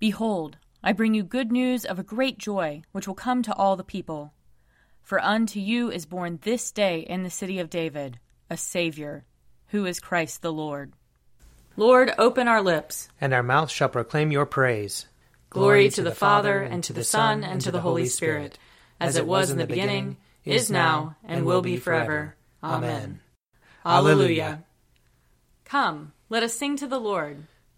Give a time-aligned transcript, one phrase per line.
[0.00, 3.76] Behold, I bring you good news of a great joy, which will come to all
[3.76, 4.32] the people.
[5.02, 8.18] For unto you is born this day in the city of David
[8.48, 9.24] a Saviour,
[9.68, 10.94] who is Christ the Lord.
[11.76, 15.06] Lord, open our lips, and our mouth shall proclaim your praise.
[15.50, 18.58] Glory to the Father, and to the Son, and to the Holy Spirit,
[18.98, 22.36] as it was in the beginning, is now, and will be forever.
[22.62, 23.20] Amen.
[23.84, 24.64] Alleluia.
[25.64, 27.46] Come, let us sing to the Lord.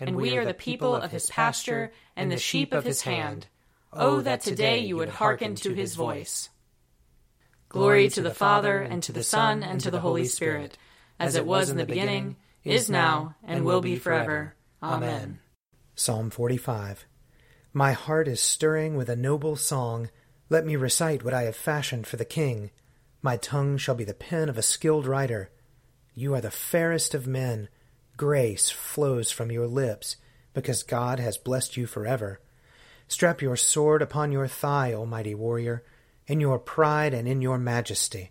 [0.00, 3.46] and we are the people of his pasture and the sheep of his hand.
[3.92, 6.48] Oh, oh, that today you would hearken to his voice.
[7.68, 10.76] Glory to the Father, and to the Son, and to the Holy Spirit,
[11.18, 14.54] as it was in the beginning, is now, and will be forever.
[14.82, 15.38] Amen.
[15.94, 17.06] Psalm 45
[17.72, 20.10] My heart is stirring with a noble song.
[20.48, 22.70] Let me recite what I have fashioned for the king.
[23.22, 25.50] My tongue shall be the pen of a skilled writer.
[26.14, 27.68] You are the fairest of men.
[28.20, 30.18] Grace flows from your lips,
[30.52, 32.38] because God has blessed you forever.
[33.08, 35.82] Strap your sword upon your thigh, O mighty warrior,
[36.26, 38.30] in your pride and in your majesty.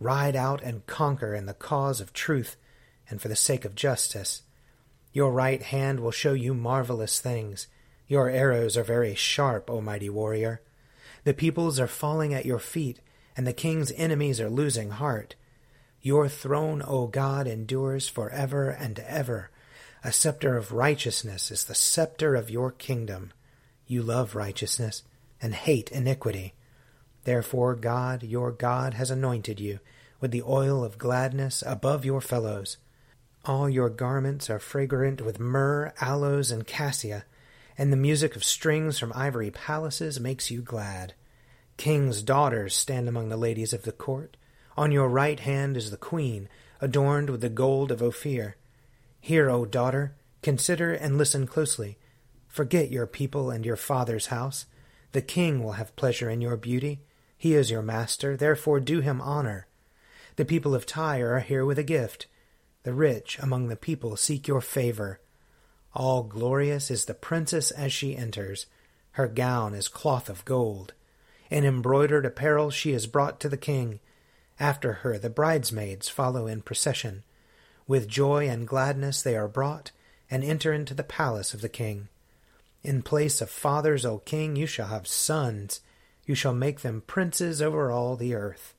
[0.00, 2.56] Ride out and conquer in the cause of truth
[3.08, 4.42] and for the sake of justice.
[5.12, 7.68] Your right hand will show you marvelous things.
[8.08, 10.60] Your arrows are very sharp, O mighty warrior.
[11.22, 12.98] The peoples are falling at your feet,
[13.36, 15.36] and the king's enemies are losing heart.
[16.02, 19.50] Your throne, O God, endures for ever and ever.
[20.02, 23.32] A scepter of righteousness is the scepter of your kingdom.
[23.86, 25.02] You love righteousness
[25.42, 26.54] and hate iniquity.
[27.24, 29.80] Therefore, God, your God, has anointed you
[30.20, 32.78] with the oil of gladness above your fellows.
[33.44, 37.24] All your garments are fragrant with myrrh, aloes, and cassia,
[37.76, 41.14] and the music of strings from ivory palaces makes you glad.
[41.76, 44.36] Kings' daughters stand among the ladies of the court.
[44.80, 46.48] On your right hand is the queen,
[46.80, 48.56] adorned with the gold of Ophir.
[49.20, 51.98] Hear, O daughter, consider and listen closely.
[52.48, 54.64] Forget your people and your father's house.
[55.12, 57.02] The king will have pleasure in your beauty.
[57.36, 59.66] He is your master, therefore do him honor.
[60.36, 62.26] The people of Tyre are here with a gift.
[62.82, 65.20] The rich among the people seek your favor.
[65.92, 68.64] All glorious is the princess as she enters.
[69.10, 70.94] Her gown is cloth of gold.
[71.50, 74.00] In embroidered apparel she is brought to the king.
[74.60, 77.24] After her the bridesmaids follow in procession.
[77.88, 79.90] With joy and gladness they are brought,
[80.30, 82.08] and enter into the palace of the king.
[82.82, 85.80] In place of fathers, O king, you shall have sons.
[86.26, 88.74] You shall make them princes over all the earth.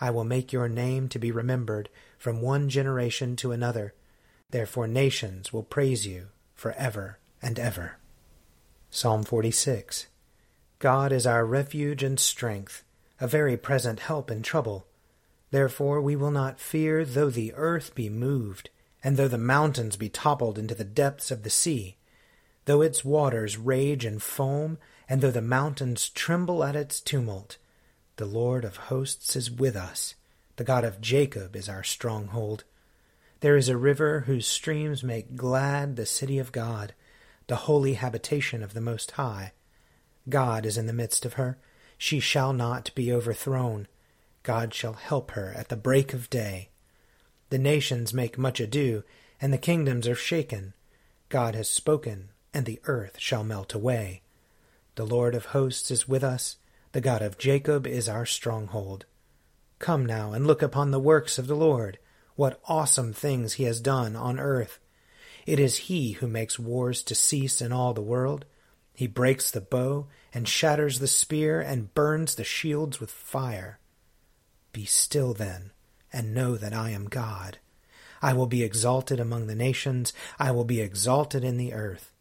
[0.00, 3.94] I will make your name to be remembered from one generation to another.
[4.50, 7.98] Therefore nations will praise you for ever and ever.
[8.90, 10.06] Psalm 46
[10.78, 12.82] God is our refuge and strength,
[13.20, 14.86] a very present help in trouble.
[15.50, 18.70] Therefore we will not fear, though the earth be moved,
[19.02, 21.96] and though the mountains be toppled into the depths of the sea,
[22.66, 24.78] though its waters rage and foam,
[25.08, 27.56] and though the mountains tremble at its tumult.
[28.16, 30.14] The Lord of hosts is with us.
[30.56, 32.64] The God of Jacob is our stronghold.
[33.40, 36.92] There is a river whose streams make glad the city of God,
[37.46, 39.52] the holy habitation of the Most High.
[40.28, 41.58] God is in the midst of her.
[41.96, 43.88] She shall not be overthrown.
[44.42, 46.70] God shall help her at the break of day.
[47.50, 49.02] The nations make much ado,
[49.40, 50.74] and the kingdoms are shaken.
[51.28, 54.22] God has spoken, and the earth shall melt away.
[54.94, 56.56] The Lord of hosts is with us,
[56.92, 59.06] the God of Jacob is our stronghold.
[59.78, 61.98] Come now and look upon the works of the Lord,
[62.36, 64.78] what awesome things he has done on earth.
[65.46, 68.44] It is he who makes wars to cease in all the world.
[68.94, 73.79] He breaks the bow, and shatters the spear, and burns the shields with fire.
[74.72, 75.72] Be still then,
[76.12, 77.58] and know that I am God.
[78.22, 82.12] I will be exalted among the nations, I will be exalted in the earth.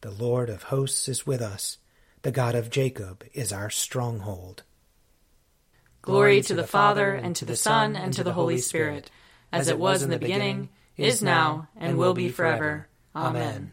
[0.00, 1.78] The Lord of hosts is with us,
[2.22, 4.64] the God of Jacob is our stronghold.
[6.02, 9.10] Glory to the Father, and to the Son, and to the Holy Spirit,
[9.52, 12.88] as it was in the beginning, is now, and will be forever.
[13.14, 13.72] Amen.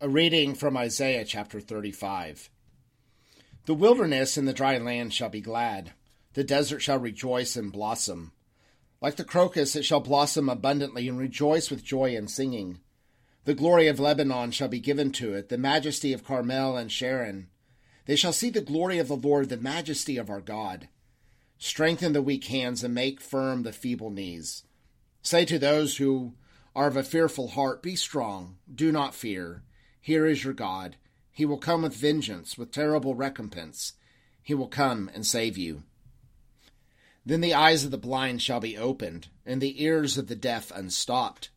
[0.00, 2.50] A reading from Isaiah chapter 35.
[3.66, 5.92] The wilderness and the dry land shall be glad
[6.36, 8.30] the desert shall rejoice and blossom.
[9.00, 12.80] Like the crocus, it shall blossom abundantly and rejoice with joy and singing.
[13.46, 17.48] The glory of Lebanon shall be given to it, the majesty of Carmel and Sharon.
[18.04, 20.88] They shall see the glory of the Lord, the majesty of our God.
[21.56, 24.64] Strengthen the weak hands and make firm the feeble knees.
[25.22, 26.34] Say to those who
[26.74, 29.62] are of a fearful heart, Be strong, do not fear.
[30.02, 30.96] Here is your God.
[31.32, 33.94] He will come with vengeance, with terrible recompense.
[34.42, 35.84] He will come and save you.
[37.26, 40.70] Then the eyes of the blind shall be opened, and the ears of the deaf
[40.70, 41.50] unstopped.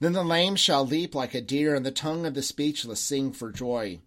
[0.00, 3.32] Then the lame shall leap like a deer, and the tongue of the speechless sing
[3.32, 4.00] for joy.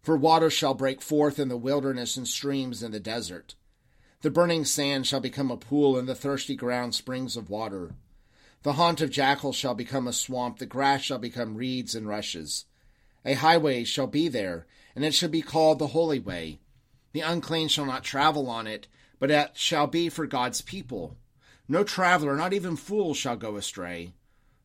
[0.00, 3.54] For waters shall break forth in the wilderness and streams in the desert.
[4.22, 7.94] The burning sand shall become a pool, and the thirsty ground springs of water.
[8.62, 12.64] The haunt of jackals shall become a swamp, the grass shall become reeds and rushes.
[13.26, 16.60] A highway shall be there, and it shall be called the Holy Way.
[17.12, 18.88] The unclean shall not travel on it,
[19.18, 21.16] but it shall be for God's people.
[21.68, 24.12] No traveler, not even fool, shall go astray.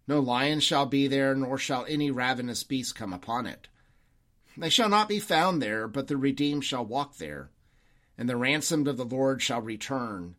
[0.07, 3.67] No lion shall be there, nor shall any ravenous beast come upon it.
[4.57, 7.49] They shall not be found there, but the redeemed shall walk there.
[8.17, 10.35] And the ransomed of the Lord shall return,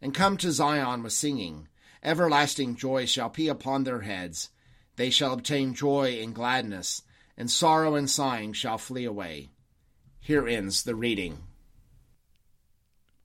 [0.00, 1.68] and come to Zion with singing.
[2.02, 4.50] Everlasting joy shall be upon their heads.
[4.96, 7.02] They shall obtain joy and gladness,
[7.36, 9.50] and sorrow and sighing shall flee away.
[10.18, 11.44] Here ends the reading.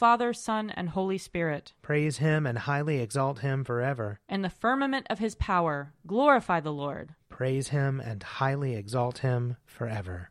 [0.00, 1.74] Father, Son, and Holy Spirit.
[1.82, 4.18] Praise him and highly exalt him forever.
[4.30, 7.14] In the firmament of his power, glorify the Lord.
[7.28, 10.30] Praise him and highly exalt him forever.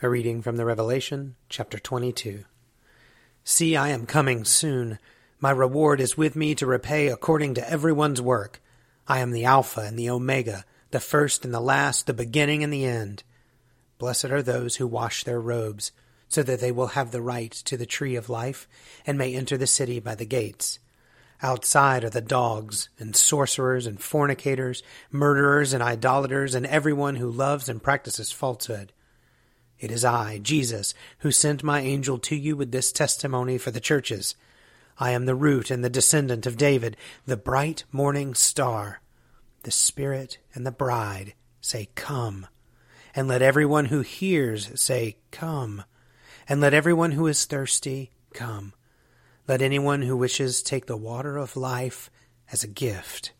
[0.00, 2.44] A reading from the Revelation, chapter 22.
[3.42, 5.00] See, I am coming soon.
[5.40, 8.62] My reward is with me to repay according to everyone's work.
[9.08, 12.72] I am the Alpha and the Omega, the first and the last, the beginning and
[12.72, 13.24] the end.
[13.98, 15.90] Blessed are those who wash their robes
[16.28, 18.68] so that they will have the right to the tree of life
[19.06, 20.78] and may enter the city by the gates.
[21.42, 27.68] Outside are the dogs, and sorcerers, and fornicators, murderers, and idolaters, and everyone who loves
[27.68, 28.92] and practices falsehood.
[29.78, 33.80] It is I, Jesus, who sent my angel to you with this testimony for the
[33.80, 34.34] churches.
[34.98, 39.02] I am the root and the descendant of David, the bright morning star.
[39.64, 42.46] The Spirit and the bride say, Come.
[43.14, 45.84] And let everyone who hears say, Come.
[46.48, 48.72] And let everyone who is thirsty come.
[49.48, 52.10] Let anyone who wishes take the water of life
[52.52, 53.32] as a gift.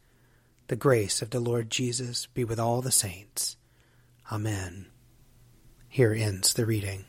[0.68, 3.56] The grace of the Lord Jesus be with all the saints.
[4.32, 4.86] Amen.
[5.88, 7.04] Here ends the reading.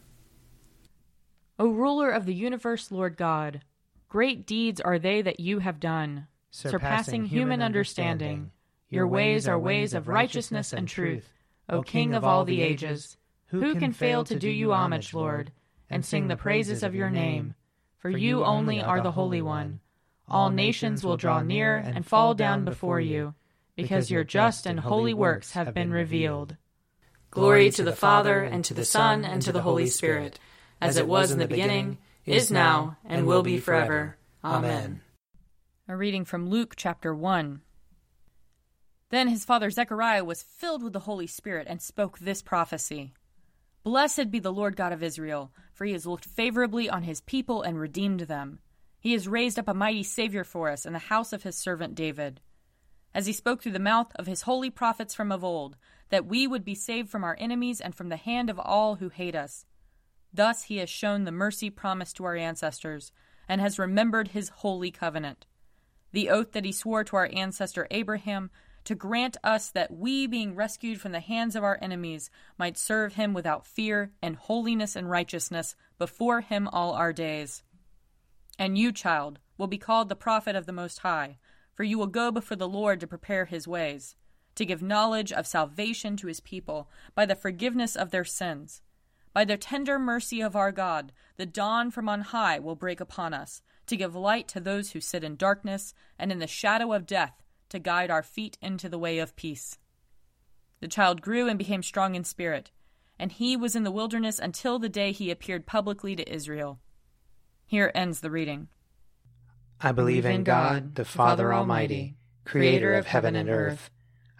[1.59, 3.61] O ruler of the universe, Lord God,
[4.07, 8.27] great deeds are they that you have done, surpassing, surpassing human understanding.
[8.27, 8.51] understanding.
[8.89, 11.27] Your ways are ways of righteousness and truth,
[11.67, 13.17] O King of all the ages.
[13.47, 15.51] Who can fail to do you homage, Lord?
[15.89, 17.55] And sing the praises of your name.
[17.97, 19.79] For you only are the Holy One.
[20.29, 23.33] All nations will draw near and fall down before you,
[23.75, 26.57] because your just and holy works have been revealed.
[27.31, 30.39] Glory to the Father, and to the Son, and to the Holy Spirit,
[30.81, 34.17] as it was in the beginning, is now, and will be forever.
[34.43, 35.01] Amen.
[35.87, 37.61] A reading from Luke chapter 1.
[39.09, 43.13] Then his father Zechariah was filled with the Holy Spirit and spoke this prophecy
[43.87, 47.61] Blessed be the Lord God of Israel, for he has looked favorably on his people
[47.61, 48.59] and redeemed them.
[48.99, 51.95] He has raised up a mighty Savior for us in the house of his servant
[51.95, 52.41] David.
[53.15, 55.77] As he spoke through the mouth of his holy prophets from of old,
[56.09, 59.07] that we would be saved from our enemies and from the hand of all who
[59.07, 59.65] hate us.
[60.33, 63.13] Thus he has shown the mercy promised to our ancestors,
[63.47, 65.45] and has remembered his holy covenant.
[66.11, 68.51] The oath that he swore to our ancestor Abraham
[68.87, 73.13] to grant us that we, being rescued from the hands of our enemies, might serve
[73.13, 77.63] him without fear and holiness and righteousness before him all our days.
[78.57, 81.37] And you, child, will be called the prophet of the Most High,
[81.75, 84.15] for you will go before the Lord to prepare his ways,
[84.55, 88.81] to give knowledge of salvation to his people by the forgiveness of their sins
[89.37, 93.35] by the tender mercy of our God, the dawn from on high will break upon
[93.35, 97.05] us, to give light to those who sit in darkness and in the shadow of
[97.05, 99.77] death, to guide our feet into the way of peace.
[100.79, 102.71] The child grew and became strong in spirit,
[103.17, 106.79] and he was in the wilderness until the day he appeared publicly to Israel.
[107.65, 108.67] Here ends the reading.
[109.81, 113.89] I believe in God, the Father Almighty, creator of heaven and earth.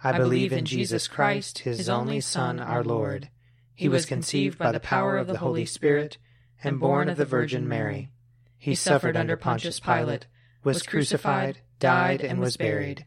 [0.02, 3.30] I believe in Jesus Christ, his only Son, our Lord.
[3.74, 6.18] He was conceived by the power of the Holy Spirit
[6.62, 8.10] and born of the Virgin Mary.
[8.56, 10.26] He suffered under Pontius Pilate,
[10.64, 13.06] was crucified, died, and was buried.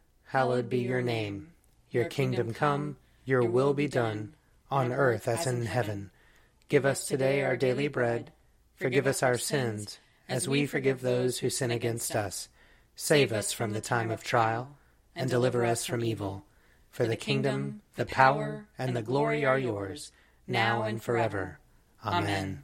[0.31, 1.51] hallowed be your name.
[1.89, 2.95] Your kingdom come,
[3.25, 4.33] your will be done,
[4.69, 6.09] on earth as in heaven.
[6.69, 8.31] Give us today our daily bread.
[8.77, 12.47] Forgive us our sins, as we forgive those who sin against us.
[12.95, 14.77] Save us from the time of trial,
[15.17, 16.45] and deliver us from evil.
[16.89, 20.13] For the kingdom, the power, and the glory are yours
[20.47, 21.59] now and forever.
[22.05, 22.63] Amen.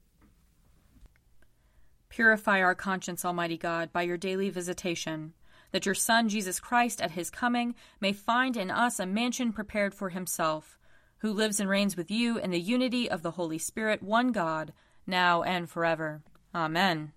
[2.11, 5.31] Purify our conscience, Almighty God, by your daily visitation,
[5.71, 9.95] that your Son, Jesus Christ, at his coming, may find in us a mansion prepared
[9.95, 10.77] for himself,
[11.19, 14.73] who lives and reigns with you in the unity of the Holy Spirit, one God,
[15.07, 16.21] now and forever.
[16.53, 17.13] Amen.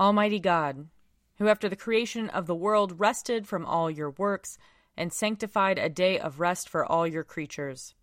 [0.00, 0.86] Almighty God,
[1.36, 4.56] who after the creation of the world rested from all your works,
[4.96, 7.94] and sanctified a day of rest for all your creatures.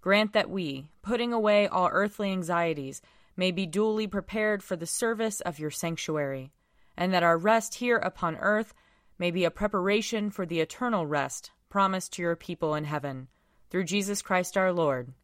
[0.00, 3.02] Grant that we, putting away all earthly anxieties,
[3.38, 6.52] may be duly prepared for the service of your sanctuary,
[6.96, 8.74] and that our rest here upon earth
[9.18, 13.28] may be a preparation for the eternal rest promised to your people in heaven.
[13.70, 15.14] Through Jesus Christ our Lord.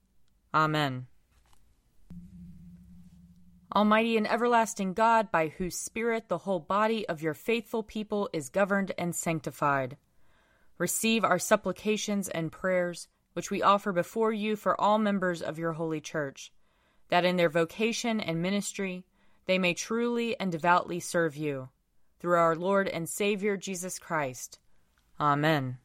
[0.54, 1.06] Amen.
[3.74, 8.48] Almighty and everlasting God, by whose Spirit the whole body of your faithful people is
[8.48, 9.98] governed and sanctified
[10.78, 15.72] receive our supplications and prayers, which we offer before you for all members of your
[15.72, 16.52] holy church,
[17.08, 19.04] that in their vocation and ministry
[19.46, 21.68] they may truly and devoutly serve you.
[22.20, 24.58] Through our Lord and Savior Jesus Christ.
[25.20, 25.78] Amen.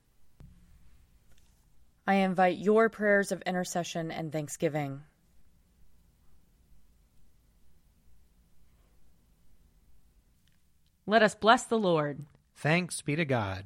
[2.07, 5.01] I invite your prayers of intercession and thanksgiving.
[11.05, 12.25] Let us bless the Lord.
[12.55, 13.65] Thanks be to God.